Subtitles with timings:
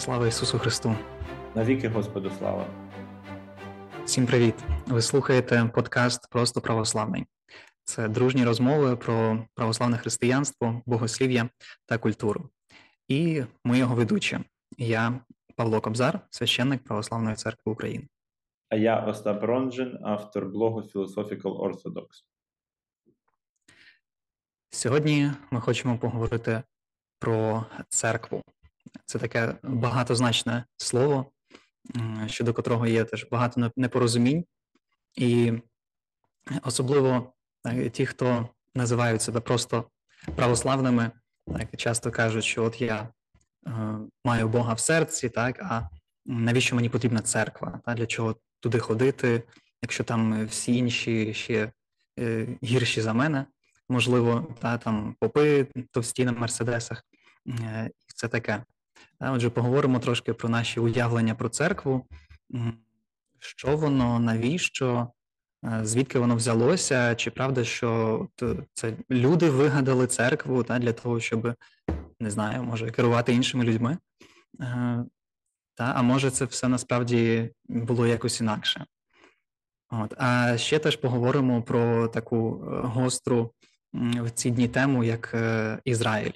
[0.00, 0.96] Слава Ісусу Христу!
[1.54, 2.66] Навіки Господу слава!
[4.04, 4.54] Всім привіт!
[4.86, 7.26] Ви слухаєте подкаст Просто православний.
[7.84, 11.48] Це дружні розмови про православне християнство, богослів'я
[11.86, 12.50] та культуру.
[13.08, 14.38] І ми його ведучі.
[14.78, 15.20] Я
[15.56, 18.08] Павло Кобзар, священник Православної церкви України.
[18.68, 22.06] А я Остап Ронжин, автор блогу Philosophical Orthodox.
[24.70, 26.62] Сьогодні ми хочемо поговорити
[27.18, 28.42] про церкву.
[29.06, 31.32] Це таке багатозначне слово,
[32.26, 34.44] щодо котрого є теж багато непорозумінь,
[35.16, 35.52] і
[36.62, 37.32] особливо
[37.92, 39.90] ті, хто називають себе просто
[40.36, 41.10] православними,
[41.46, 43.08] так часто кажуть, що от я
[43.66, 43.70] е,
[44.24, 45.88] маю Бога в серці, так а
[46.26, 47.80] навіщо мені потрібна церква?
[47.84, 49.42] Та для чого туди ходити,
[49.82, 51.72] якщо там всі інші ще
[52.18, 53.46] е, гірші за мене,
[53.88, 57.04] можливо, та там попи товсті на мерседесах,
[57.48, 58.64] е, все таке.
[59.20, 62.06] Отже, поговоримо трошки про наші уявлення про церкву,
[63.38, 65.08] що воно, навіщо,
[65.64, 68.28] е, звідки воно взялося, чи правда, що
[68.72, 71.54] це люди вигадали церкву та, для того, щоб
[72.20, 73.98] не знаю, може керувати іншими людьми.
[74.60, 75.04] Е,
[75.74, 78.86] та, А може, це все насправді було якось інакше.
[79.90, 80.14] От.
[80.18, 83.54] А ще теж поговоримо про таку е, гостру
[83.92, 85.34] в ці дні тему, як
[85.84, 86.32] Ізраїль.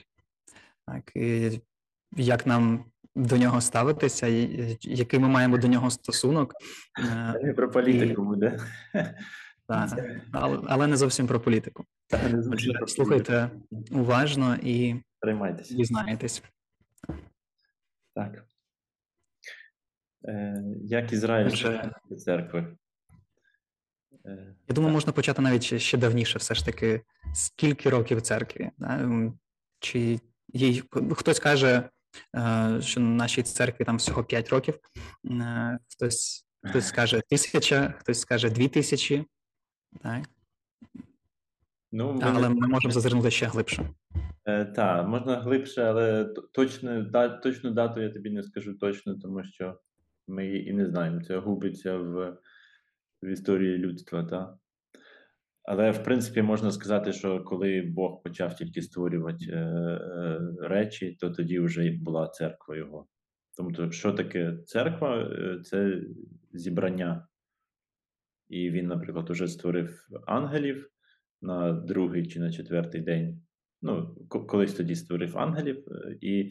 [0.86, 1.60] Так, і
[2.16, 2.84] як нам
[3.14, 4.26] до нього ставитися,
[4.80, 6.54] який ми маємо до нього стосунок.
[7.42, 8.24] Не про політику і...
[8.24, 8.58] буде.
[9.68, 9.90] Так,
[10.32, 11.84] але, але не зовсім про політику.
[12.08, 14.00] Так, не зовсім про Слухайте політику.
[14.00, 15.74] уважно і Приймайтеся.
[15.74, 16.42] дізнаєтесь.
[18.14, 18.44] Так.
[20.28, 21.90] Е, Як Ізраїль Вже...
[22.18, 22.76] церкви?
[24.26, 27.00] Е, Я думаю, можна почати навіть ще давніше, все ж таки,
[27.34, 28.70] скільки років церкві?
[29.80, 30.20] Чи
[30.52, 30.82] їй
[31.14, 31.88] хтось каже
[32.80, 34.78] що на нашій церкві там всього 5 років.
[35.30, 39.24] Е, хтось хтось скаже тисяча, хтось скаже дві тисячі.
[40.02, 40.22] Так?
[41.92, 43.90] Ну, Але ми можемо зазирнути ще глибше.
[44.44, 49.44] Е, Так, можна глибше, але точну, да, точну дату я тобі не скажу точно, тому
[49.44, 49.80] що
[50.28, 51.22] ми її і не знаємо.
[51.22, 52.38] Це губиться в
[53.22, 54.24] в історії людства.
[54.24, 54.58] Та?
[55.64, 61.30] Але в принципі можна сказати, що коли Бог почав тільки створювати е, е, речі, то
[61.30, 63.06] тоді вже була церква його.
[63.56, 65.16] Тобто, що таке церква?
[65.18, 66.02] Е, це
[66.52, 67.26] зібрання.
[68.48, 70.90] І він, наприклад, уже створив ангелів
[71.42, 73.42] на другий чи на четвертий день.
[73.82, 76.50] Ну, колись тоді створив ангелів, е, і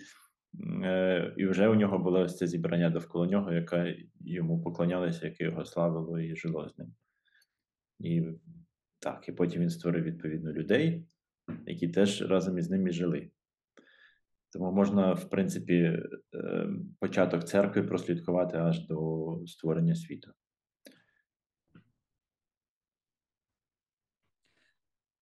[0.84, 5.44] е, і вже у нього було ось це зібрання довкола нього, яке йому поклонялося, яке
[5.44, 6.94] його славило і жило з ним.
[8.00, 8.24] І
[9.04, 11.06] так, і потім він створив відповідно людей,
[11.66, 13.32] які теж разом із ними жили.
[14.50, 16.00] Тому можна, в принципі,
[16.34, 16.70] е,
[17.00, 20.32] початок церкви прослідкувати аж до створення світу.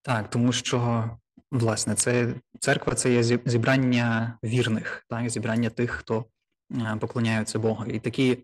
[0.02, 1.10] Так, тому що,
[1.52, 6.26] власне, це церква це є зібрання вірних, так, зібрання тих, хто
[6.72, 7.86] е, поклоняються Богу.
[7.86, 8.38] І такі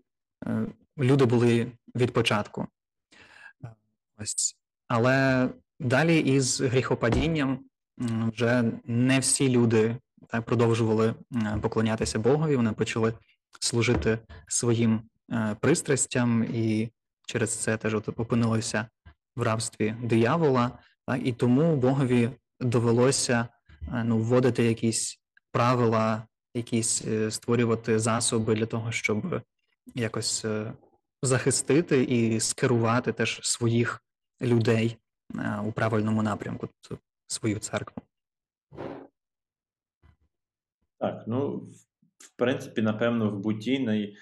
[0.46, 0.66] е,
[0.98, 2.66] люди були від початку.
[4.16, 4.57] Ось
[4.88, 5.48] але
[5.80, 7.58] далі із гріхопадінням
[8.32, 9.96] вже не всі люди
[10.28, 11.14] так продовжували
[11.62, 12.56] поклонятися Богові.
[12.56, 13.12] Вони почали
[13.60, 14.18] служити
[14.48, 16.88] своїм е, пристрастям, і
[17.26, 18.86] через це теж опинилися
[19.36, 20.78] в рабстві диявола.
[21.06, 23.48] Так, І тому Богові довелося
[23.82, 25.20] е, ну, вводити якісь
[25.52, 26.22] правила,
[26.54, 29.42] якісь е, створювати засоби для того, щоб
[29.94, 30.44] якось
[31.22, 34.02] захистити і скерувати теж своїх
[34.42, 34.96] людей
[35.34, 36.68] е, у правильному напрямку
[37.26, 38.02] свою церкву.
[41.00, 41.56] Так, ну
[42.18, 44.16] в принципі, напевно, в буті най,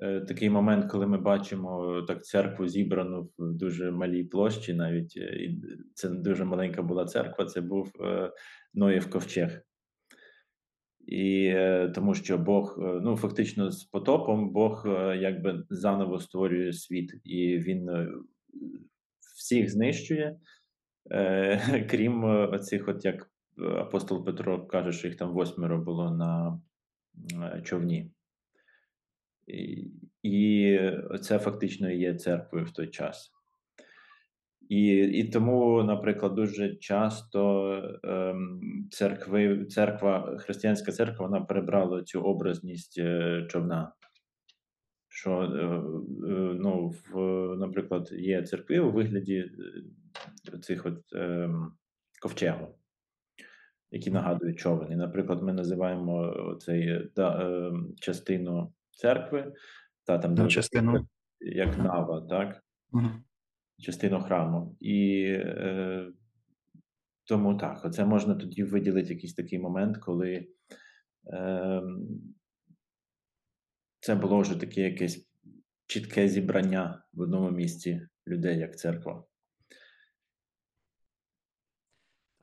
[0.00, 5.20] е, такий момент, коли ми бачимо так церкву зібрану в дуже малій площі, навіть е,
[5.20, 5.62] і
[5.94, 7.92] це дуже маленька була церква, це був
[8.74, 9.62] Ноєв ковчег.
[11.06, 11.54] І
[11.94, 14.86] тому що Бог, ну фактично, з потопом Бог
[15.18, 17.90] якби заново створює світ, і він
[19.40, 20.36] всіх знищує,
[21.10, 26.60] е, крім е, оцих, от як апостол Петро каже, що їх там восьмеро було на
[27.32, 28.10] е, човні.
[29.46, 29.90] І,
[30.22, 30.78] і
[31.22, 33.32] це фактично є церквою в той час.
[34.68, 37.72] І і тому, наприклад, дуже часто
[38.04, 38.60] ем,
[38.90, 43.92] церкви, церква, християнська церква вона перебрала цю образність е, човна
[45.20, 45.64] що е,
[46.32, 47.16] е, ну, в,
[47.56, 49.50] наприклад, є церкви у вигляді
[50.54, 51.02] е, цих от
[52.22, 52.78] ковчегу.
[53.90, 54.92] які нагадують човен.
[54.92, 59.52] І, наприклад, ми називаємо цей да, е, частину церкви,
[60.04, 61.06] та там Да, де частину.
[61.40, 62.62] як нава, так?
[62.92, 63.24] Мгм.
[63.78, 64.76] частину храму.
[64.80, 66.12] І е,
[67.24, 70.46] тому так, оце можна тоді виділити якийсь такий момент, коли
[71.32, 71.82] е,
[74.00, 75.28] це було вже таке якесь
[75.86, 79.24] чітке зібрання в одному місці людей, як церква.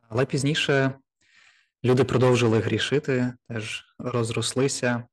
[0.09, 0.93] Але пізніше
[1.83, 5.03] люди продовжили грішити, теж розрослися,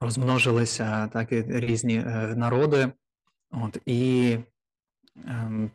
[0.00, 2.92] розмножилися так і різні е, народи,
[3.50, 4.38] от, і
[5.26, 5.70] ем,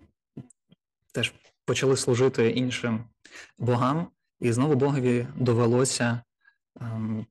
[1.14, 1.34] теж
[1.66, 3.10] почали служити іншим
[3.58, 4.08] богам,
[4.40, 6.22] і знову Богові довелося
[6.82, 7.26] ем,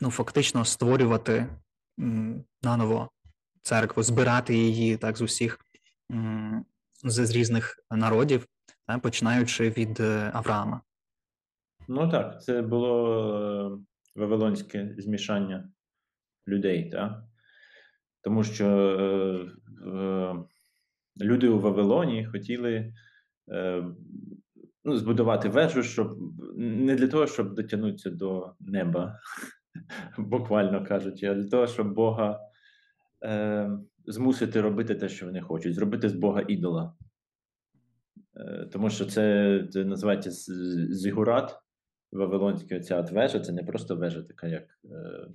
[0.00, 1.46] ну, фактично створювати
[2.00, 3.10] м, наново
[3.62, 5.58] церкву, збирати її так з усіх
[7.04, 8.46] з, з різних народів,
[8.86, 10.80] та, починаючи від е, Авраама.
[11.88, 13.16] Ну так, це було
[14.16, 15.70] е, вавилонське змішання
[16.48, 17.24] людей, так?
[18.22, 20.34] Тому що е, е,
[21.20, 22.94] люди у Вавилоні хотіли
[23.52, 23.84] е,
[24.84, 26.18] ну, збудувати вежу, щоб
[26.56, 29.20] не для того, щоб дотягнутися до неба,
[30.18, 32.40] буквально кажучи, а для того, щоб Бога
[33.24, 33.70] е,
[34.06, 36.94] змусити робити те, що вони хочуть, зробити з Бога ідола.
[38.36, 40.30] Е, тому що це, це називається
[40.90, 41.58] зігурат,
[42.12, 45.28] Вавилонська ця вежа, це не просто вежа, така, як е,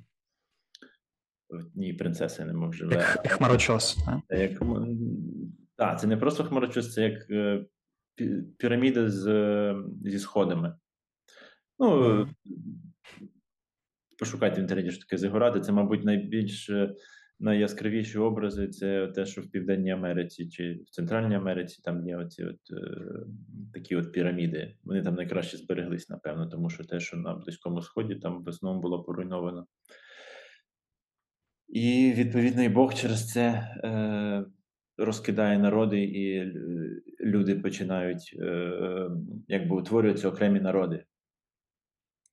[1.49, 2.95] в ній принцеса не мов живе.
[2.95, 3.95] Як хмарочос.
[4.05, 4.21] Та?
[4.29, 4.61] Це як,
[5.75, 7.65] так, це не просто хмарочос, це як е,
[8.57, 9.75] піраміда з, е,
[10.05, 10.75] зі сходами.
[11.79, 12.29] Ну.
[14.19, 15.59] Пошукайте в інтернеті, що таке зигурати.
[15.59, 16.93] Це, мабуть, найбільш е,
[17.39, 22.43] найяскравіші образи це те, що в Південній Америці чи в Центральній Америці там є оці
[22.43, 22.97] от, е,
[23.73, 24.75] такі от піраміди.
[24.83, 28.81] Вони там найкраще збереглись, напевно, тому що те, що на Близькому Сході, там в основному
[28.81, 29.67] було поруйновано.
[31.69, 33.43] І відповідно і Бог через це
[33.83, 34.45] е,
[34.97, 36.53] розкидає народи, і е,
[37.21, 39.09] люди починають е,
[39.47, 41.03] якби утворюються окремі народи.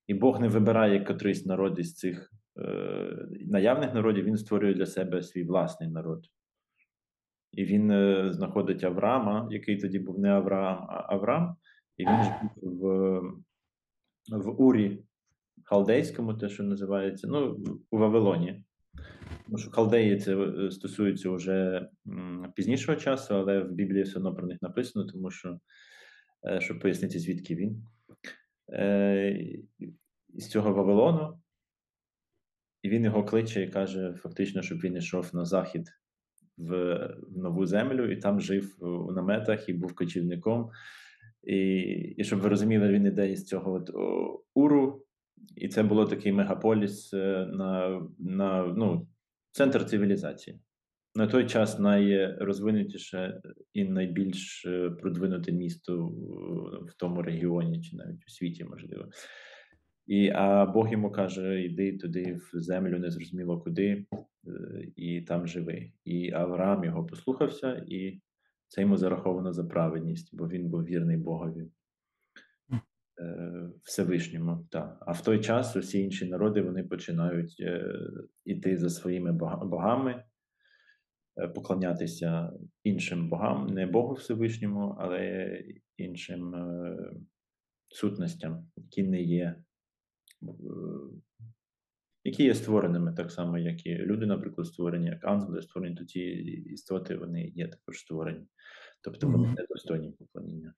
[0.07, 5.23] І Бог не вибирає котрийсь народ із цих е, наявних народів, він створює для себе
[5.23, 6.25] свій власний народ.
[7.51, 11.55] І він е, знаходить Авраама, який тоді був не Авраам, а Авраам,
[11.97, 13.19] і він жив в,
[14.31, 15.03] в Урі
[15.63, 18.63] Халдейському, те, що називається, ну, у Вавилоні.
[19.45, 21.89] Тому що халдеї це е, стосується вже
[22.55, 25.59] пізнішого часу, але в Біблії все одно про них написано, тому що,
[26.47, 27.83] е, щоб пояснити, звідки він.
[28.69, 29.59] Е,
[30.33, 31.39] з цього Вавилону,
[32.81, 35.89] і він його кличе і каже, фактично, щоб він йшов на захід
[36.57, 36.95] в,
[37.29, 40.69] в нову землю, і там жив у наметах і був кочівником.
[41.43, 41.57] І,
[42.17, 43.91] і щоб ви розуміли, він іде із цього от,
[44.53, 45.05] Уру,
[45.55, 49.07] і це було такий мегаполіс е, на, на ну,
[49.51, 50.59] центр цивілізації.
[51.15, 53.41] На той час найрозвинутіше
[53.73, 59.05] і найбільш е, продвинуте місто в- в тому регіоні, чи навіть у світі, можливо.
[60.07, 64.05] І, а Бог йому каже: йди туди, в землю, незрозуміло куди,
[64.47, 65.91] е, і там живи.
[66.05, 68.21] І Авраам його послухався, і
[68.67, 71.67] це йому зараховано за праведність, бо він був вірний Богові.
[73.21, 75.03] е, Всевишньому, так.
[75.07, 77.95] А в той час усі інші народи вони починають е,
[78.45, 79.31] іти за своїми
[79.65, 80.23] богами, е,
[81.55, 85.63] поклонятися іншим богам, не Богу Всевишньому, але
[85.97, 86.97] іншим е,
[87.89, 89.55] сутностям, які не є,
[90.43, 90.47] е,
[92.23, 96.19] які є створеними так само, як і люди, наприклад, створені, як ангели створені, то ті
[96.21, 98.47] істоти вони є також створені.
[99.01, 100.73] Тобто вони недостойні поклоніння.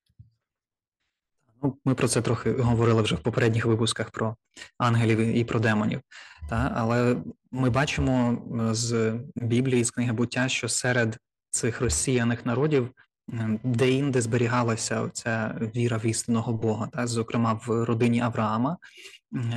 [1.64, 4.36] Ну, ми про це трохи говорили вже в попередніх випусках про
[4.78, 6.02] ангелів і про демонів.
[6.50, 6.72] Та?
[6.76, 7.18] Але
[7.52, 11.18] ми бачимо е, з Біблії, з книги буття, що серед
[11.50, 12.90] цих розсіяних народів
[13.64, 17.08] де-інде зберігалася ця віра в істинного Бога, та?
[17.08, 18.78] зокрема в родині Авраама.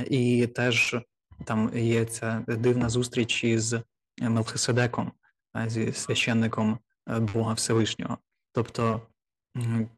[0.09, 0.95] І теж
[1.45, 3.75] там є ця дивна зустріч із
[4.21, 5.11] Мелхиседеком,
[5.67, 6.79] зі священником
[7.09, 8.17] е, Бога Всевишнього.
[8.51, 9.01] Тобто,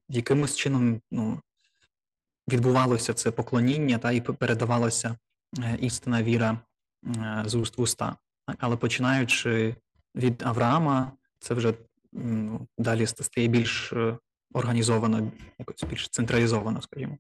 [0.09, 1.41] якимось чином, ну,
[2.51, 5.15] відбувалося це поклоніння, та і передавалася
[5.59, 6.59] е, істинна віра
[7.05, 8.15] е, з уст в уста.
[8.59, 9.75] Але починаючи
[10.15, 11.73] від Авраама, це вже
[12.11, 14.17] ну, далі стає більш е,
[14.53, 17.17] організовано, якось більш централізовано, скажімо.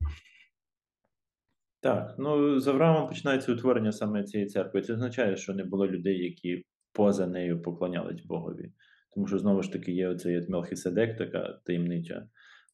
[1.79, 4.81] Так, ну з Авраамом починається утворення саме цієї церкви.
[4.81, 8.71] Це означає, що не було людей, які поза нею поклонялись Богові.
[9.13, 12.27] Тому що знову ж таки є оцей от Мелхиседек, така таємнича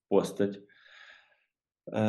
[0.10, 0.60] постать.
[1.94, 2.00] Е,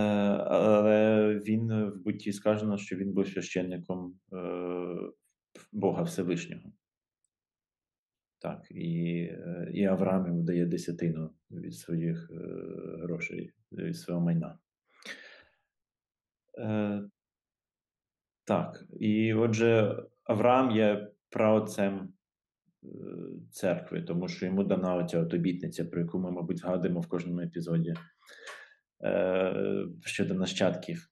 [0.47, 4.37] але він в бутті сказано, що він був священником е,
[5.73, 6.73] Бога Всевишнього.
[8.39, 12.31] Так, і е, і Авраам дає десятину від своїх
[13.03, 14.59] грошей, від свого майна.
[18.45, 22.13] Так, і отже, Авраам є праотцем
[23.51, 27.91] церкви, тому що йому дана от обітниця, про яку ми, мабуть, згадуємо в кожному епізоді
[27.91, 27.97] е,
[30.05, 31.11] щодо нащадків.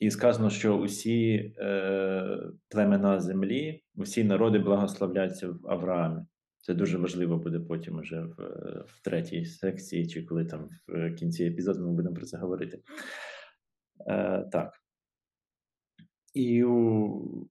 [0.00, 6.22] І сказано, що усі е, племена землі, усі народи благословляться в Авраамі.
[6.58, 8.34] Це дуже важливо буде потім уже в,
[8.86, 12.82] в третій секції, чи коли там в кінці епізоду ми будемо про це говорити.
[14.06, 14.74] Е, Так.
[16.34, 17.48] І у...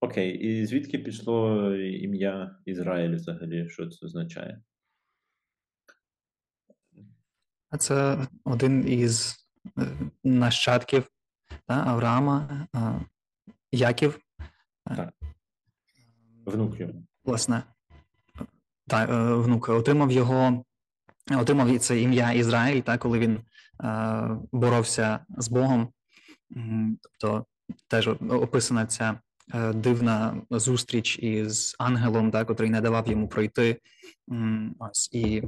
[0.00, 3.68] Окей, і звідки пішло ім'я Ізраїль взагалі?
[3.68, 4.62] Що це означає?
[7.58, 9.36] А це один із
[9.78, 9.86] е,
[10.24, 11.10] нащадків
[11.66, 13.00] та, Авраама, е,
[13.72, 14.18] Яків.
[14.90, 15.14] Е, так.
[16.46, 16.92] Внук його.
[17.24, 17.62] Власне,
[18.86, 19.08] так,
[19.44, 20.64] внук отримав його,
[21.30, 23.40] отримав це ім'я Ізраїль, та, коли він
[24.52, 25.92] боровся з Богом.
[27.02, 27.46] Тобто
[27.88, 29.20] теж описана ця
[29.74, 33.80] дивна зустріч із ангелом, та, котрий не давав йому пройти.
[34.78, 35.42] Ось і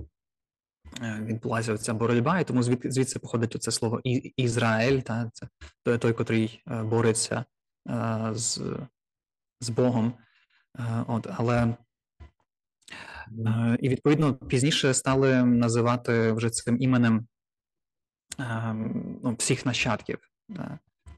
[1.01, 4.01] відбулася ця боротьба, і тому звід, звідси походить оце слово
[4.37, 5.49] Ізраїль, та це
[5.83, 7.45] той, той котрий е, бореться
[7.91, 8.61] е, з
[9.61, 10.13] з Богом.
[11.07, 11.77] От, Але
[13.81, 17.27] і відповідно пізніше стали називати вже цим іменем
[19.23, 20.19] ну, всіх нащадків,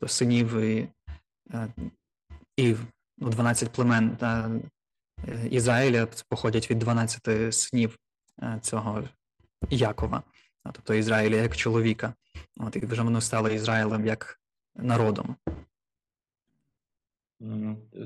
[0.00, 0.88] то синів і
[2.57, 2.76] і
[3.19, 4.50] ну, 12 племен та
[5.50, 7.99] Ізраїля походять від 12 синів
[8.61, 9.04] цього
[9.71, 10.23] Якова,
[10.64, 12.14] тобто Ізраїля як чоловіка.
[12.56, 14.40] От, І вже воно стало Ізраїлем як
[14.76, 15.37] народом.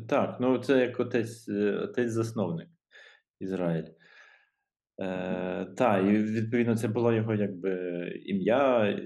[0.08, 2.68] Так, ну це як отець е, отець засновник
[3.40, 3.88] Ізраїль.
[5.00, 7.72] Е, Так, і відповідно це було його якби
[8.26, 8.96] ім'я.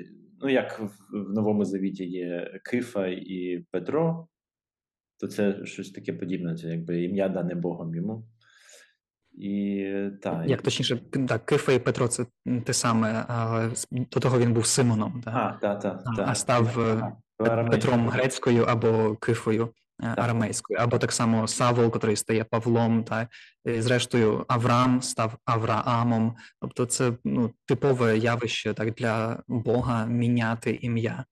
[0.41, 4.29] Ну, як в Новому Завіті є Кифа і Петро,
[5.21, 8.29] то це щось таке подібне, це якби ім'я дане Богом йому.
[9.35, 9.87] І
[10.23, 10.97] та, Як точніше,
[11.29, 12.27] так, Кифа і Петро це
[12.65, 15.35] те саме, а до того він був Симоном, так?
[15.37, 19.69] А, та, та, а, а став е, а, Петром грецькою або Кифою
[20.03, 23.29] е, арамейською, або так само Савол, який стає Павлом, та.
[23.65, 26.35] І зрештою Авраам став Авраамом.
[26.61, 31.25] Тобто, це ну, типове явище так для Бога міняти ім'я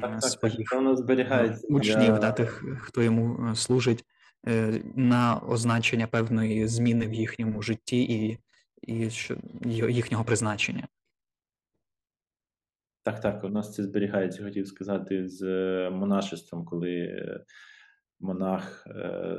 [0.00, 2.18] так, своїх так, воно зберігається учнів, для...
[2.18, 4.04] да, тих, хто йому е, служить.
[4.48, 8.38] Е, на означення певної зміни в їхньому житті і
[8.82, 9.10] і
[9.92, 10.88] їхнього призначення.
[13.02, 17.44] Так, так, у нас це зберігається, хотів сказати, з е, монашеством, коли е,
[18.20, 19.36] монах е,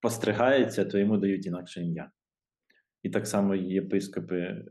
[0.00, 2.10] постригається, то йому дають інакше ім'я.
[3.02, 4.64] І так само єпископи,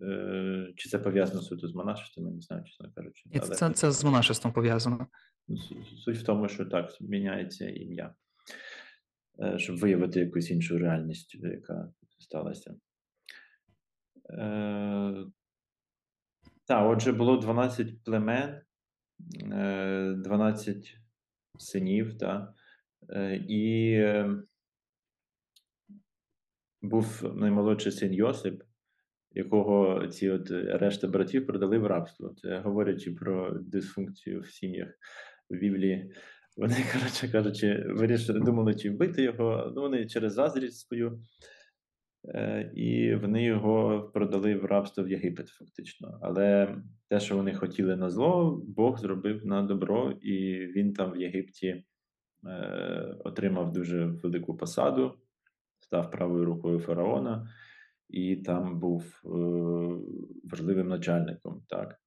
[0.75, 3.29] чи це пов'язано суто з монашеством, я не знаю, чесно кажучи.
[3.33, 3.55] Але...
[3.55, 5.07] Це це з монашеством пов'язано.
[6.03, 8.15] Суть в тому, що так, міняється ім'я,
[9.39, 12.75] е, щоб виявити якусь іншу реальність, яка сталася.
[14.29, 15.25] Е,
[16.65, 18.61] Так, отже, було 12 племен,
[19.19, 20.81] 12 е,
[21.57, 22.53] синів, та,
[23.49, 24.01] і
[26.81, 28.63] був наймолодший син Йосип,
[29.31, 32.33] якого ці от решта братів продали в рабство.
[32.41, 34.89] Це говорячи про дисфункцію в сім'ях
[35.49, 36.11] в Біблії.
[36.57, 39.71] Вони, коротше кажучи, вирішили, думали, чи вбити його.
[39.75, 41.21] Ну, вони через заздрість свою,
[42.27, 46.19] е, і вони його продали в рабство в Єгипет, фактично.
[46.21, 46.75] Але
[47.09, 51.67] те, що вони хотіли на зло, Бог зробив на добро, і він там в Єгипті
[51.67, 51.83] е,
[53.19, 55.17] отримав дуже велику посаду,
[55.79, 57.49] став правою рукою фараона,
[58.09, 59.29] і там був е,
[60.43, 61.63] важливим начальником.
[61.69, 61.99] так.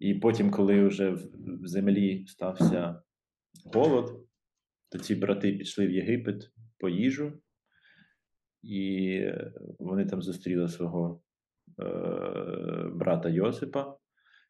[0.00, 3.02] І потім, коли вже в землі стався
[3.64, 4.26] голод,
[4.88, 7.32] то ці брати пішли в Єгипет по їжу,
[8.62, 9.20] і
[9.78, 11.22] вони там зустріли свого
[11.80, 11.84] е,
[12.94, 13.96] брата Йосипа,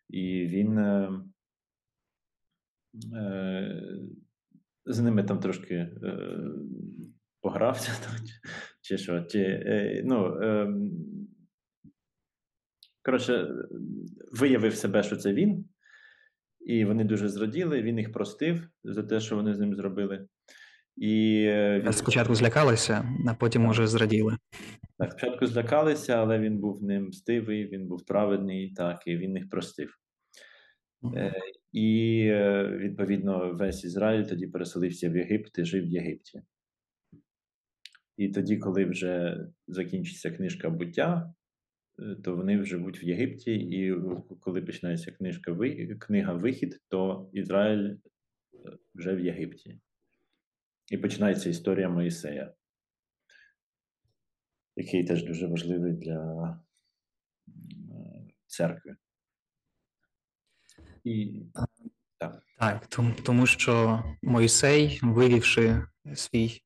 [0.09, 1.11] і він е,
[3.15, 3.83] е,
[4.87, 5.91] з ними там трошки е,
[7.41, 7.93] погрався,
[8.81, 9.25] чи що.
[9.25, 10.75] чи, е, ну, е,
[13.11, 13.49] Коротше,
[14.33, 15.65] виявив себе, що це він,
[16.61, 17.83] і вони дуже зраділи.
[17.83, 20.27] Він їх простив за те, що вони з ним зробили.
[20.97, 23.71] І е, він Спочатку злякалися, а потім Так.
[23.71, 24.37] уже зраділи.
[24.99, 29.49] так, спочатку злякалися, але він був ним мстивий, він був праведний, так, і він їх
[29.49, 29.95] простив.
[31.17, 31.35] Е,
[31.73, 36.43] І е, відповідно весь Ізраїль тоді переселився в Єгипет і жив в Єгипті.
[38.17, 41.35] І тоді, коли вже закінчиться книжка буття,
[42.25, 43.95] то вони живуть в Єгипті, і
[44.41, 45.57] коли починається книжка
[45.99, 47.99] книга Вихід, то Ізраїль е,
[48.95, 49.81] вже в Єгипті.
[50.91, 52.55] І починається історія Моїсея,
[54.77, 56.51] який теж дуже важливий для
[57.49, 57.53] е,
[58.47, 58.97] церкви.
[61.05, 61.43] І
[62.19, 62.43] так.
[62.59, 66.63] Так, тому, тому що Мойсей, вивівши свій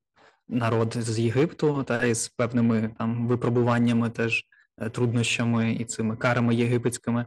[0.49, 4.53] народ з Єгипту, та із певними там випробуваннями, теж е,
[4.93, 7.26] труднощами і цими карами єгипетськими,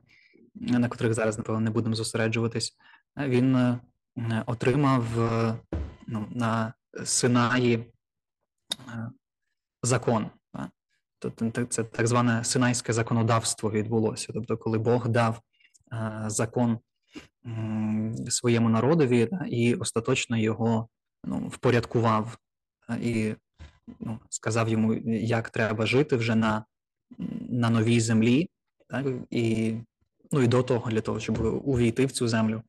[0.69, 2.77] е, на котрих зараз, напевно, не будемо зосереджуватись,
[3.19, 3.79] е, він е,
[4.17, 5.55] е, отримав е,
[6.07, 6.73] ну, на
[7.05, 9.11] Синаї е,
[9.83, 10.29] закон.
[11.19, 14.33] Тобто це так зване синайське законодавство відбулося.
[14.33, 15.41] Тобто, коли Бог дав
[15.93, 16.79] е, закон
[18.29, 20.87] своєму народові і остаточно його
[21.23, 22.37] ну, впорядкував
[23.01, 23.35] і
[23.99, 26.65] ну, сказав йому, як треба жити вже на,
[27.49, 28.49] на новій землі,
[28.89, 29.75] так, і,
[30.31, 32.61] ну, і до того, для того, щоб увійти в цю землю,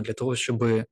[0.00, 0.84] для того, щоб е,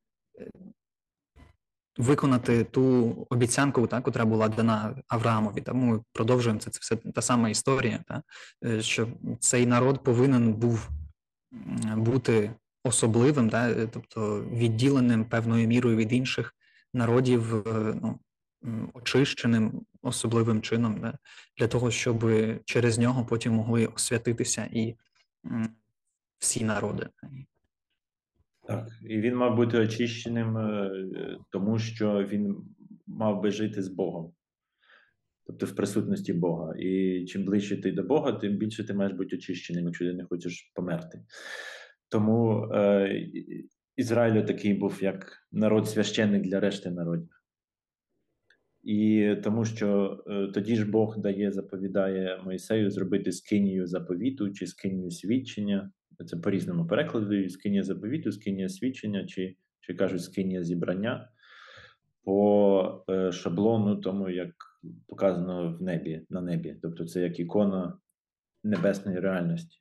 [1.99, 5.61] виконати ту обіцянку, так, котра була дана Авраамові.
[5.61, 8.23] Тому ми продовжуємо це, це все та сама історія, так,
[8.65, 9.09] е, що
[9.41, 10.89] цей народ повинен був
[11.97, 12.51] бути
[12.85, 16.55] особливим, да, е, тобто відділеним певною мірою від інших
[16.95, 17.65] народів,
[18.03, 18.19] ну,
[18.95, 21.19] очищеним особливим чином, да,
[21.59, 22.25] для того, щоб
[22.65, 24.97] через нього потім могли освятитися і
[26.39, 27.09] всі народи.
[28.67, 32.57] Так, і він мав бути очищеним, е, е, тому що він
[33.07, 34.33] мав би жити з Богом,
[35.47, 36.75] тобто в присутності Бога.
[36.79, 40.25] І чим ближче ти до Бога, тим більше ти маєш бути очищеним, якщо ти не
[40.25, 41.25] хочеш померти.
[42.09, 43.29] Тому е,
[43.97, 47.36] Ізраїль такий був як народ священник для решти народів.
[48.87, 55.11] І тому що е, тоді ж Бог дає, заповідає Моїсею зробити скинію заповіту чи скинію
[55.11, 55.91] свідчення.
[56.27, 61.29] Це по-різному перекладу: скинія заповіту, скинія свідчення, чи, чи кажуть скинія зібрання
[62.25, 64.55] по е, шаблону, тому як
[65.07, 66.77] показано в небі, на небі.
[66.83, 67.99] Тобто це як ікона
[68.65, 69.79] небесної реальності.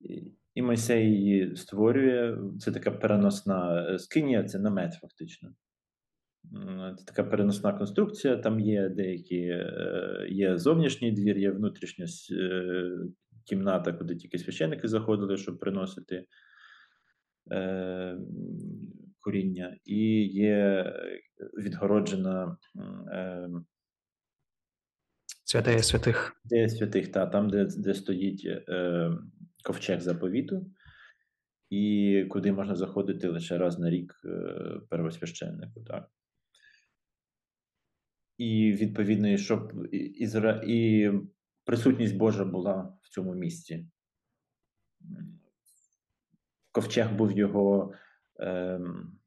[0.00, 2.38] І, і Мойсей її створює.
[2.60, 5.54] Це така переносна е, скинія, це намет, фактично.
[6.52, 8.36] М, Це така переносна конструкція.
[8.36, 12.90] Там є деякі е, є зовнішній двір, є внутрішня е,
[13.44, 16.26] кімната, куди тільки священники заходили, щоб приносити
[17.52, 18.18] е,
[19.20, 20.92] коріння, і є
[21.58, 22.56] відгороджена
[23.12, 23.48] е,
[25.80, 26.36] святих.
[26.44, 29.10] де святих, та, там, де, де стоїть е,
[29.64, 30.66] ковчег заповіту,
[31.70, 35.80] і куди можна заходити лише раз на рік е, первосвященнику.
[35.80, 36.08] Так.
[38.38, 40.62] І відповідно, і щоб Ізра...
[40.66, 41.10] і
[41.64, 43.86] присутність Божа була в цьому місці.
[46.72, 47.94] Ковчег був його
[48.36, 49.18] ем,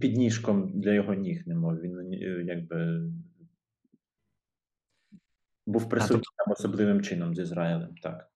[0.00, 3.10] підніжком для його ніг, немов він е, якби
[5.66, 7.94] був присутній там особливим чином з Ізраїлем.
[8.02, 8.30] Так.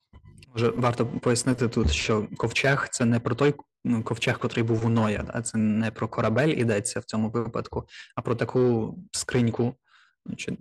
[0.55, 4.89] Може, варто пояснити тут, що ковчег це не про той ну, ковчег, котрий був у
[4.89, 5.43] Ноя, да?
[5.43, 7.85] це не про корабель йдеться в цьому випадку,
[8.17, 9.75] а про таку скриньку,
[10.37, 10.57] чи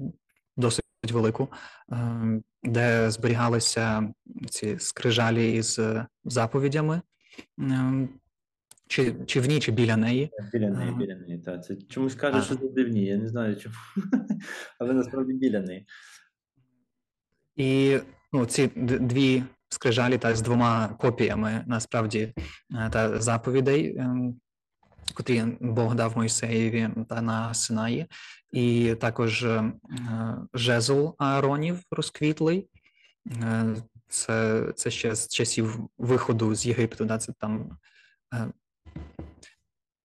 [0.57, 1.47] досить велику,
[1.91, 4.13] е, де зберігалися
[4.49, 7.01] ці скрижалі із е, заповідями,
[7.59, 8.07] е,
[8.87, 10.31] чи, чи в ній, чи біля неї.
[10.53, 10.99] Біля неї, Ага.
[10.99, 11.39] біля неї.
[11.39, 11.59] Та.
[11.59, 13.75] Це чомусь каже, що це дивні, я не знаю чому.
[14.79, 15.85] Але насправді біля неї.
[17.55, 17.99] І
[18.33, 22.33] ну, ці дві скрижалі та з двома копіями насправді
[22.75, 24.39] е, та заповідей, ем,
[25.13, 28.05] котрі Бог дав Мойсеєві та на Синаї,
[28.51, 29.73] і також е,
[30.53, 32.67] жезл Ааронів розквітлий.
[33.27, 33.75] Е,
[34.07, 37.77] Це, це ще з часів виходу з Єгипту, да, це там.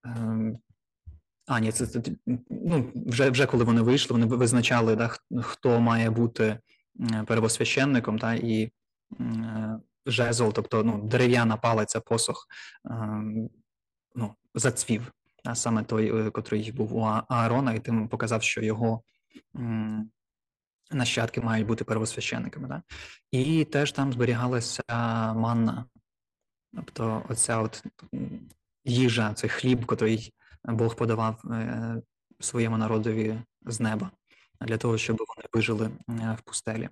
[0.05, 0.59] ем,
[1.47, 2.03] А, ні, це,
[2.51, 5.11] ну, вже, вже коли вони вийшли, вони визначали, да,
[5.43, 6.59] хто має бути
[7.27, 8.73] первосвященником, та, і
[10.07, 12.47] жезл, тобто ну, дерев'яна палиця, посох,
[12.91, 13.51] ем,
[14.15, 15.13] ну, зацвів,
[15.45, 19.03] а саме той, е, котрий був у Аарона, і тим показав, що його
[20.91, 22.69] нащадки мають бути первосвященниками.
[22.69, 22.83] Да?
[23.31, 24.83] І теж там зберігалася
[25.35, 25.85] манна,
[26.75, 27.85] тобто оця от
[28.85, 31.43] їжа, цей хліб, котрий Бог подавав
[32.41, 34.11] своєму народові з неба
[34.61, 36.89] для того, щоб вони вижили в пустелі.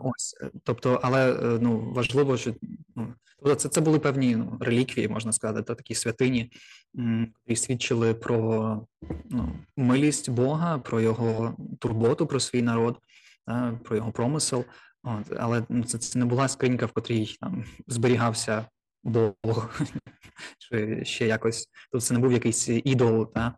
[0.00, 2.54] Ось, тобто, але ну важливо, що
[2.96, 6.52] ну, тобто це це були певні ну, реліквії, можна сказати, та такі святині,
[7.46, 8.86] які свідчили про
[9.30, 12.98] ну, милість Бога, про його турботу про свій народ,
[13.46, 14.64] та, про його промисел.
[15.02, 18.66] От, Але ну, це, це не була скринька, в котрій там зберігався
[19.04, 19.80] Бог,
[20.58, 21.68] чи ще якось.
[21.92, 23.32] Тобто це не був якийсь ідол.
[23.32, 23.54] Та?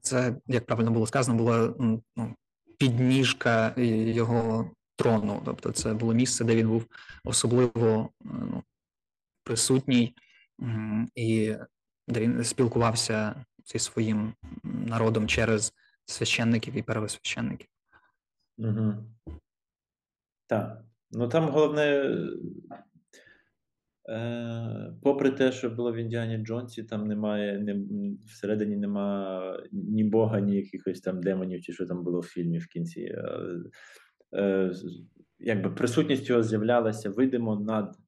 [0.00, 2.02] Це, як правильно було сказано, була ну,
[2.84, 5.42] підніжка його трону.
[5.44, 6.86] Тобто, це було місце, де він був
[7.24, 8.62] особливо ну,
[9.44, 10.16] присутній,
[11.14, 11.56] і
[12.08, 15.72] де він спілкувався зі своїм народом через
[16.04, 17.68] священників і первосвященників.
[18.58, 18.94] Угу.
[20.46, 20.84] Так.
[21.10, 22.28] Ну там головне, е,
[25.02, 27.76] попри те, що було в Індіані Джонсі, там немає, не,
[28.26, 32.66] всередині нема ні Бога, ні якихось там демонів, чи що там було в фільмі в
[32.66, 33.00] кінці.
[33.00, 33.38] Е,
[34.34, 34.72] е,
[35.38, 37.98] якби присутність його з'являлася видимо над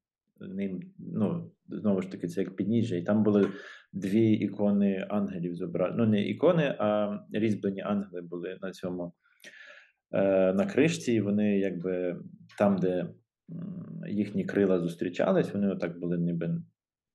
[0.41, 0.81] ним.
[0.99, 2.97] Ну, знову ж таки, це як підніжжя.
[2.97, 3.51] І там були
[3.93, 5.99] дві ікони ангелів зображені.
[5.99, 9.13] Ну, не ікони, а різьблені ангели були на цьому.
[10.13, 12.17] Е, на кришці, і вони якби
[12.59, 13.09] там, де
[14.09, 16.63] їхні крила зустрічались, вони отак були ніби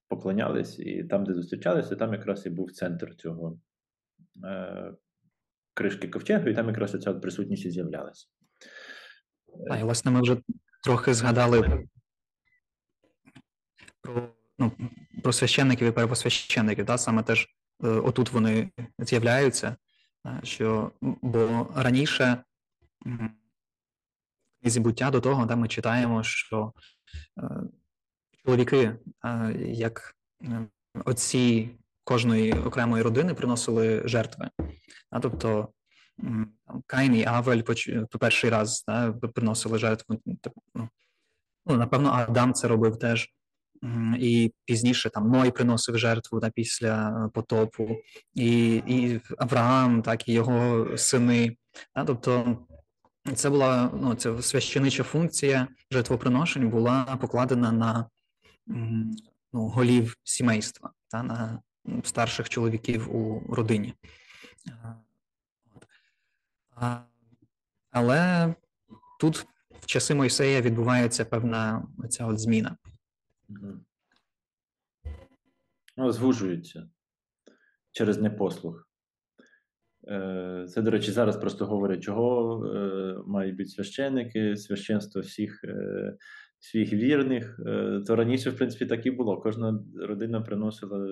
[0.07, 3.59] поклонялись, і там, де зустрічалися, там якраз і був центр цього
[4.45, 4.93] е,
[5.73, 8.27] кришки ковчегу, і там якраз ця присутність і з'являлася.
[9.69, 10.37] А, і власне ми вже
[10.83, 11.87] трохи згадали
[14.01, 14.71] про ну,
[15.23, 16.97] про священників і первосвященників, да?
[16.97, 17.47] саме теж
[17.83, 19.75] е, отут вони з'являються,
[20.43, 22.43] що бо раніше
[24.61, 26.73] книзі буття до того, де ми читаємо, що
[27.37, 27.43] е,
[28.45, 28.95] чоловіки,
[29.25, 30.67] е, як е,
[31.05, 31.69] отці
[32.03, 34.49] кожної окремої родини, приносили жертви.
[35.21, 35.69] Тобто
[36.87, 37.61] Кайн і Авель
[38.11, 40.21] по перший раз да, приносили жертву.
[40.75, 40.89] Ну,
[41.65, 43.29] ну, Напевно, Адам це робив теж.
[44.19, 47.97] І пізніше там Ной приносив жертву да, після потопу,
[48.33, 51.57] і і Авраам, так і його сини.
[51.95, 52.57] Да, тобто
[53.35, 58.09] це була ну, ця священича функція жертвоприношень була покладена на
[59.53, 61.61] ну, голів сімейства та на
[62.03, 63.93] старших чоловіків у родині.
[67.91, 68.53] Але
[69.19, 69.47] тут
[69.81, 72.77] в часи Мойсея відбувається певна ця от зміна.
[75.97, 76.89] Ну, звужується
[77.91, 78.90] через непослух.
[80.07, 86.15] Е, це, до речі, зараз просто говорять, чого е, мають бути священники, священство всіх е,
[86.59, 87.59] всіх вірних.
[88.07, 89.41] То раніше, в принципі, так і було.
[89.41, 91.07] Кожна родина приносила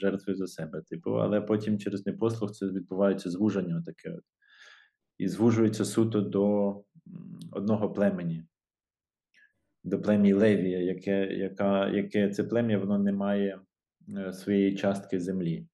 [0.00, 0.82] жертви за себе.
[0.82, 4.18] Типу, але потім через непослух це відбувається звуження таке.
[5.18, 6.76] І звужується суто до
[7.52, 8.44] одного племені,
[9.84, 13.60] до плем'я Левія, яке яка, яке це плем'я воно не має
[14.32, 15.66] своєї частки землі.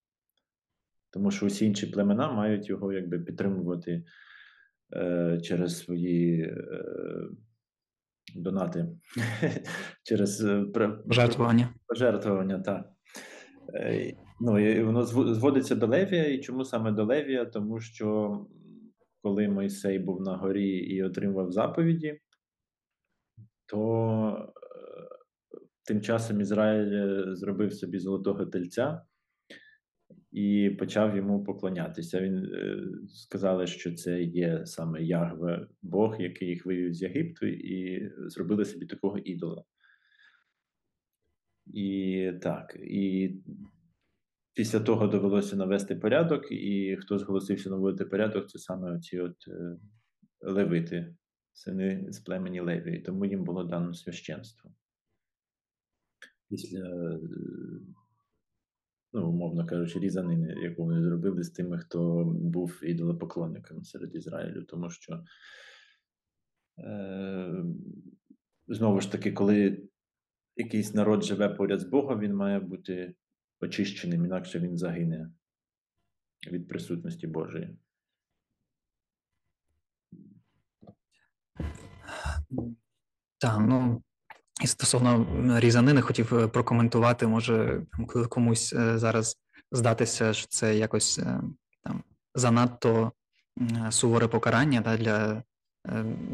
[1.15, 4.05] Тому що усі інші племена мають його якби підтримувати
[4.97, 6.85] е, через свої е,
[8.35, 8.89] донати,
[10.03, 10.65] через е,
[11.07, 11.75] пожертвування.
[11.87, 12.91] Пожертвування, так.
[13.75, 16.35] Е, ну, і Воно зводиться до Левія.
[16.35, 17.45] І чому саме до Левія?
[17.45, 18.39] Тому що
[19.23, 22.21] коли Мойсей був на горі і отримав заповіді,
[23.67, 24.75] то е,
[25.85, 29.03] тим часом Ізраїль е, зробив собі золотого тельця
[30.35, 32.21] і почав йому поклонятися.
[32.21, 38.13] Він е, сказали, що це є саме Ягве Бог, який їх вивів з Єгипту, і
[38.19, 39.65] зробили собі такого ідола.
[41.67, 43.35] І так, і
[44.55, 49.77] після того довелося навести порядок, і хто зголосився наводити порядок, це саме ці от е,
[50.41, 51.15] левити,
[51.53, 54.71] сини з племені Левії, тому їм було дано священство.
[56.49, 57.19] Після
[59.15, 64.91] ну, умовно кажучи, різанини, яку вони зробили з тими, хто був ідолопоклонником серед Ізраїлю, тому
[64.91, 65.25] що
[66.79, 67.65] е,
[68.69, 69.89] знову ж таки, коли
[70.57, 73.15] якийсь народ живе поряд з Богом, він має бути
[73.61, 75.33] очищеним, інакше він загине
[76.51, 77.79] від присутності Божої.
[83.39, 84.03] Так, ну
[84.63, 85.27] і стосовно
[85.61, 87.83] різанини, хотів е, прокоментувати, може
[88.29, 89.37] комусь е, зараз
[89.73, 91.41] здатися, що це якось е,
[91.83, 92.03] там
[92.35, 93.13] занадто
[93.91, 95.43] суворе покарання да, для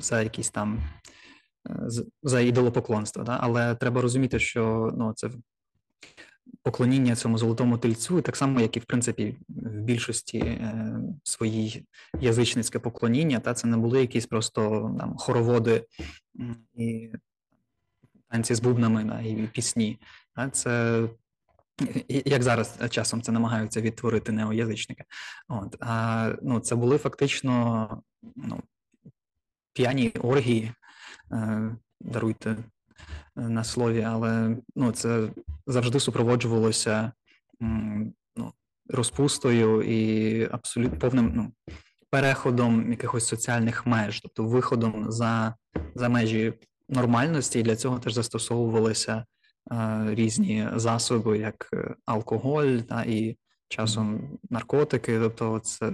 [0.00, 0.83] за якісь там
[2.22, 3.24] за ідолопоклонство.
[3.24, 3.38] Да?
[3.40, 5.30] Але треба розуміти, що ну, це
[6.62, 10.62] поклоніння цьому золотому тельцю, так само, як і в принципі в більшості
[11.24, 11.85] своїй
[12.20, 15.85] язичницьке поклоніння, та це не були якісь просто там хороводи
[16.74, 17.11] і
[18.31, 19.99] танці з бубнами да, і пісні.
[20.35, 21.03] А це
[22.09, 25.05] як зараз часом це намагаються відтворити неоязичники.
[25.49, 28.03] От а ну це були фактично
[28.37, 28.62] ну,
[29.73, 30.73] п'яні оргії,
[31.33, 32.57] е, даруйте е,
[33.37, 35.29] на слові, але ну це
[35.66, 37.12] завжди супроводжувалося
[37.61, 38.53] ну,
[38.88, 41.53] розпустою і абсолютно повним ну,
[42.11, 45.55] переходом якихось соціальних меж, тобто виходом за,
[45.95, 46.53] за межі
[46.90, 49.24] нормальності, і для цього теж застосовувалися
[49.72, 53.37] е, різні засоби, як е, алкоголь та і
[53.68, 55.18] часом наркотики.
[55.18, 55.92] Тобто, це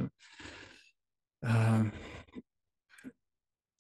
[1.44, 1.90] е,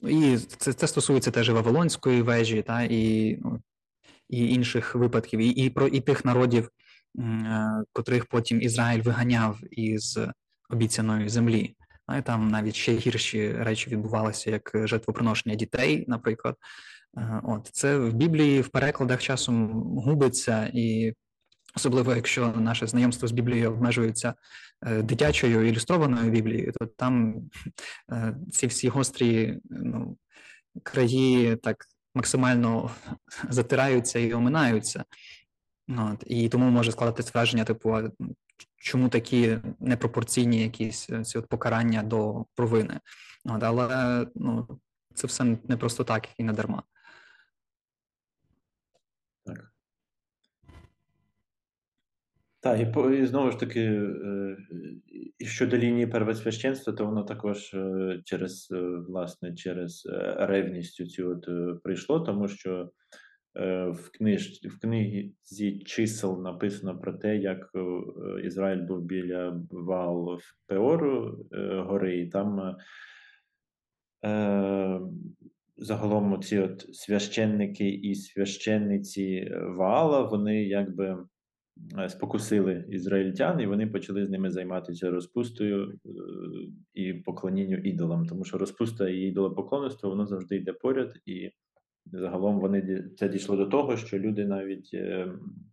[0.00, 3.60] і це це стосується теж і Вавилонської вежі, та і ну,
[4.28, 6.70] і інших випадків, і і про і тих народів,
[7.18, 10.18] е, котрих потім Ізраїль виганяв із
[10.70, 11.76] обіцяної землі.
[12.06, 16.56] А там навіть ще гірші речі відбувалися, як жертвоприношення дітей, наприклад.
[17.16, 21.14] Е, от це в Біблії в перекладах часом губиться, і
[21.76, 24.34] особливо якщо наше знайомство з Біблією обмежується
[24.86, 27.42] е, дитячою ілюстрованою Біблією, то там
[28.12, 30.16] е, ці всі гострі ну,
[30.82, 32.90] краї так максимально
[33.48, 35.04] затираються і оминаються.
[35.88, 37.98] От, І тому може складатись враження, типу,
[38.76, 43.00] чому такі непропорційні якісь ці от покарання до провини.
[43.44, 44.80] От, Але ну,
[45.14, 46.82] це все не просто так і не дарма.
[49.46, 49.72] Так.
[52.66, 54.56] Так, і, і знову ж таки, е,
[55.40, 61.48] щодо лінії первосвященства, то воно також е, через е, власне через ревність цю от
[61.82, 62.90] прийшло, тому що
[63.90, 67.70] в книж, в книзі чисел написано про те, як
[68.44, 71.44] Ізраїль був біля Вал Пеору
[71.86, 72.76] гори, і там
[75.76, 81.16] загалом ці от священники і священниці Ваала, вони якби
[82.08, 86.08] спокусили ізраїльтян, і вони почали з ними займатися розпустою е,
[86.94, 91.50] і поклонінню ідолам, тому що розпуста і ідолопоклонництво воно завжди йде поряд, і
[92.12, 94.96] загалом вони це дійшло до того, що люди навіть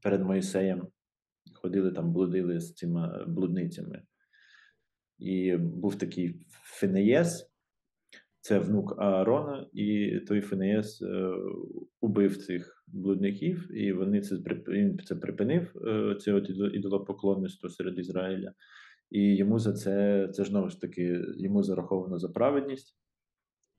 [0.01, 0.87] перед Моїсеєм
[1.53, 4.01] ходили там, блудили з цими блудницями.
[5.19, 7.52] І був такий Фенеєс,
[8.43, 11.33] це внук Аарона, і той Фенеєс е,
[12.01, 14.35] убив цих блудників, і вони це
[14.67, 18.53] він це припинив, е, це от ідолопоклонництво серед Ізраїля.
[19.11, 22.97] І йому за це це знову ж таки йому зараховано за праведність,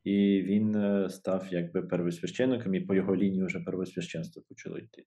[0.04, 5.04] і він е, став якби первосвященником, і по його лінії вже первосвященство почало йти.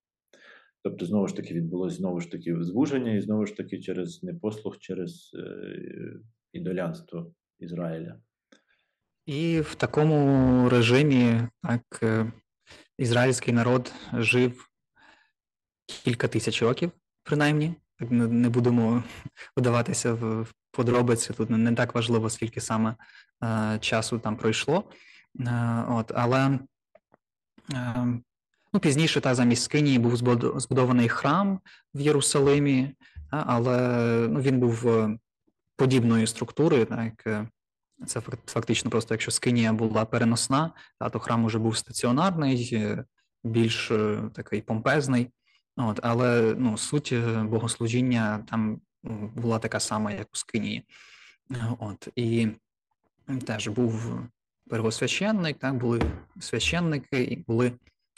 [0.82, 4.78] Тобто, знову ж таки, відбулося знову ж таки звуження, і знову ж таки через непослух,
[4.78, 6.20] через е,
[6.52, 8.20] ідолянство Ізраїля.
[9.28, 12.32] І в такому режимі так, е,
[12.98, 14.68] ізраїльський народ жив
[16.04, 16.90] кілька тисяч років,
[17.22, 17.74] принаймні.
[17.98, 19.02] Так не будемо
[19.56, 21.32] вдаватися в подробиці.
[21.32, 22.94] Тут не так важливо, скільки саме
[23.44, 24.84] е, часу там пройшло.
[25.40, 26.58] Е, от, Але
[27.72, 28.06] е,
[28.72, 30.16] ну, пізніше та замість Скинії був
[30.60, 31.60] збудований храм
[31.94, 32.94] в Єрусалимі,
[33.30, 33.78] але
[34.30, 35.18] ну, він був е,
[35.76, 37.48] подібної структури, так.
[38.06, 40.72] Це фактично просто, якщо скинія була переносна,
[41.12, 43.04] то храм уже був стаціонарний, е,
[43.44, 45.30] більш е, такий помпезний.
[45.76, 48.80] От, Але ну, суть е, богослужіння там
[49.34, 50.84] була така сама, як у скинії.
[51.78, 52.48] От, І
[53.46, 54.20] теж був
[54.70, 56.02] первосвященник, так, були
[56.40, 57.72] священники і були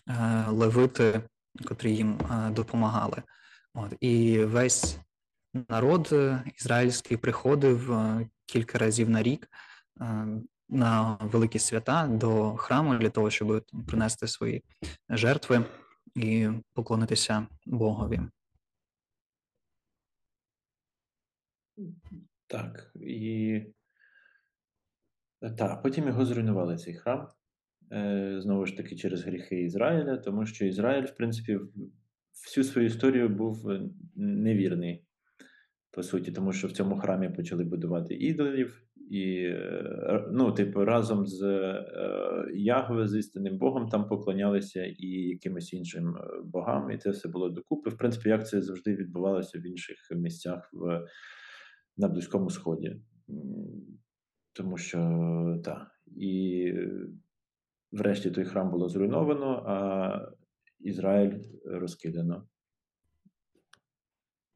[0.09, 1.21] е, левити,
[1.65, 3.23] котрі їм е, допомагали.
[3.75, 4.99] От, І весь
[5.69, 6.15] народ
[6.57, 7.97] ізраїльський приходив
[8.47, 9.49] кілька разів на рік
[10.69, 14.65] на великі свята до храму для того, щоб принести свої
[15.09, 15.65] жертви
[16.15, 18.21] і поклонитися Богові.
[22.47, 23.63] Так, і
[25.59, 27.29] так, потім його зруйнували цей храм.
[27.93, 31.59] Е, знову ж таки, через гріхи Ізраїля, тому що Ізраїль, в принципі,
[32.47, 33.73] всю свою історію був
[34.15, 35.05] невірний,
[35.91, 41.27] по суті, тому що в цьому храмі почали будувати ідолів, і е, ну, типу, разом
[41.27, 47.11] з е, Ягве, з істинним Богом, там поклонялися і якимось іншим е, богам, і це
[47.11, 47.91] все було докупи.
[47.91, 51.07] В принципі, як це завжди відбувалося в інших місцях в,
[51.97, 53.01] на Близькому Сході.
[54.53, 54.99] Тому що
[55.65, 55.89] так.
[56.17, 56.73] І
[57.93, 60.33] врешті той храм було зруйновано, а
[60.81, 62.49] Ізраїль розкидано.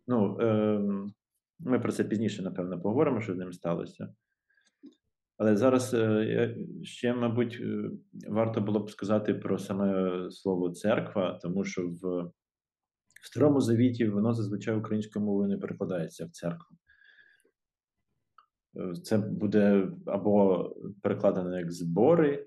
[0.07, 0.81] Ну, е,
[1.59, 4.15] ми про це пізніше, напевно, поговоримо, що з ним сталося.
[5.37, 7.91] Але зараз е, ще, мабуть, е,
[8.29, 12.23] варто було б сказати про саме слово церква, тому що в,
[13.23, 16.77] в Старому Завіті воно зазвичай українською мовою не перекладається в церкву.
[18.77, 20.69] Е, це буде або
[21.03, 22.47] перекладено як збори,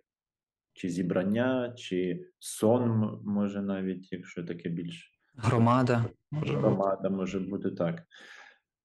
[0.73, 6.05] чи зібрання, чи сон, може навіть, якщо таке більш Громада.
[6.31, 8.03] Громада може бути так.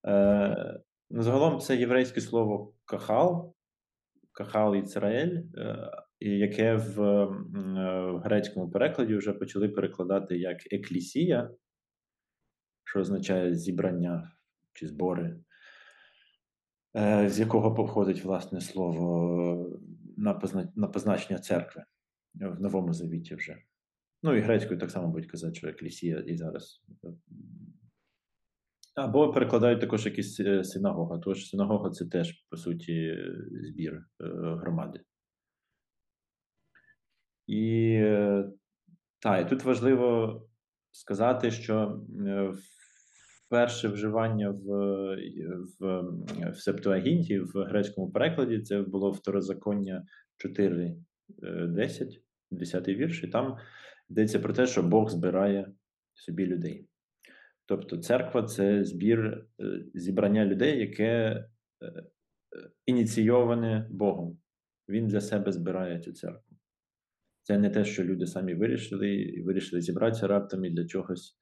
[0.07, 3.55] Е, ну, загалом це єврейське слово кахал,
[4.33, 5.43] кахал е,
[6.21, 7.27] і яке в, е,
[8.13, 11.51] в грецькому перекладі вже почали перекладати як еклісія,
[12.85, 14.33] що означає зібрання
[14.73, 15.41] чи збори,
[16.97, 19.81] е, з якого походить власне слово
[20.77, 21.85] на позначення церкви
[22.35, 23.59] в Новому Завіті вже.
[24.23, 26.83] Ну і грецькою так само будуть казати, що еклісія і зараз.
[28.95, 31.19] Або перекладають також якісь е, синагога.
[31.19, 33.19] Тож синагога це теж, по суті,
[33.51, 35.01] збір е, громади.
[37.47, 38.45] І е,
[39.19, 40.41] та, і тут важливо
[40.91, 42.03] сказати, що
[43.51, 44.67] перше вживання в,
[45.81, 46.03] в,
[46.51, 50.05] в Септуагінті, в грецькому перекладі, це було второзаконня
[50.37, 50.97] 4,
[51.69, 53.57] 10, 10 вірш, і там
[54.11, 55.73] йдеться про те, що Бог збирає
[56.15, 56.89] собі людей.
[57.67, 61.47] Тобто церква це збір е, зібрання людей, яке е,
[61.87, 62.05] е,
[62.87, 64.39] ініційоване Богом.
[64.89, 66.57] Він для себе збирає цю церкву.
[67.43, 71.37] Це не те, що люди самі вирішили і вирішили зібратися раптом і для чогось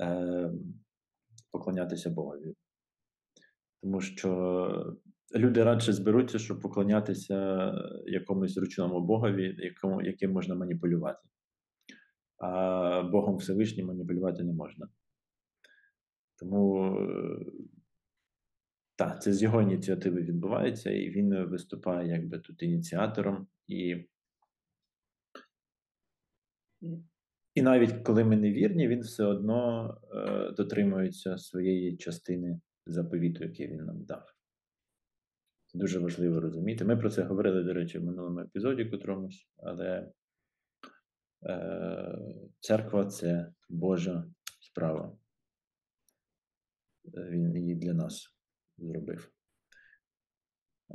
[0.00, 0.50] е,
[1.52, 2.54] поклонятися Богові.
[3.82, 4.96] Тому що
[5.34, 7.72] люди радше зберуться, щоб поклонятися
[8.06, 11.28] якомусь ручному Богові, якому, яким можна маніпулювати.
[12.38, 14.88] А Богом Всевишнім маніпулювати не можна.
[16.38, 16.96] Тому
[18.96, 23.46] так, це з його ініціативи відбувається, і він виступає якби тут ініціатором.
[23.66, 24.04] І
[27.54, 33.68] і навіть коли ми не вірні, він все одно е, дотримується своєї частини заповіту, який
[33.68, 34.34] він нам дав.
[35.66, 36.84] Це дуже важливо розуміти.
[36.84, 40.12] Ми про це говорили, до речі, в минулому епізоді котромусь, але
[41.46, 42.18] е,
[42.60, 44.24] церква це Божа
[44.60, 45.16] справа.
[47.04, 48.34] Він її для нас
[48.78, 49.30] зробив.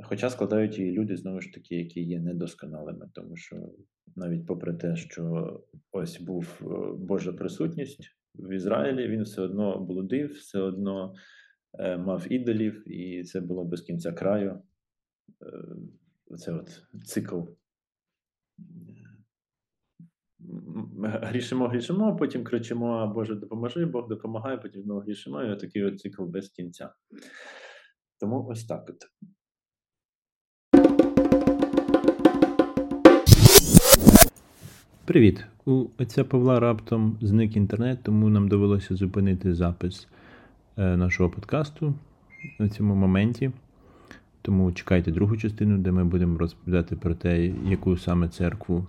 [0.02, 3.72] Хоча складають її люди, знову ж таки, які є недосконалими, тому що
[4.16, 6.64] навіть попри те, що ось був е,
[6.98, 11.14] Божа присутність в Ізраїлі, він все одно блудив, все одно
[11.78, 14.62] е, мав ідолів, і це було без кінця краю.
[16.30, 17.40] Е, це от цикл.
[21.02, 26.24] Грішимо, грішимо, потім кричимо: Боже, допоможи, Бог допомагає, потім знову грішимо, і отакий от цикл
[26.24, 26.92] без кінця.
[28.20, 28.96] Тому ось так от.
[35.04, 35.44] Привіт!
[35.64, 40.08] У отця Павла раптом зник інтернет, тому нам довелося зупинити запис
[40.76, 41.94] е, нашого подкасту
[42.58, 43.50] на цьому моменті.
[44.42, 48.86] Тому чекайте другу частину, де ми будемо розповідати про те, яку саме церкву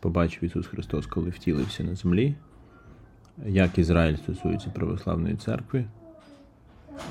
[0.00, 2.34] побачив Ісус Христос, коли втілився на землі,
[3.46, 5.84] як Ізраїль стосується православної церкви,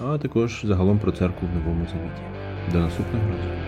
[0.03, 2.21] а також загалом про церкву в Новому Завіті.
[2.71, 3.58] До наступного разу.